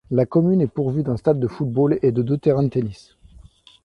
La 0.09 0.25
commune 0.25 0.61
est 0.61 0.65
pourvue 0.67 1.03
d'un 1.03 1.15
stade 1.15 1.39
de 1.39 1.45
football 1.47 1.99
et 2.01 2.11
de 2.11 2.23
deux 2.23 2.39
terrains 2.39 2.63
de 2.63 2.69
tennis. 2.69 3.17